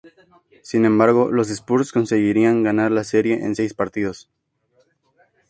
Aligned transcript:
Sin 0.63 0.85
embargo 0.85 1.29
los 1.31 1.51
Spurs 1.51 1.91
conseguirían 1.91 2.63
ganar 2.63 2.89
la 2.91 3.03
serie 3.03 3.35
en 3.45 3.55
seis 3.55 3.75
partidos. 3.75 4.31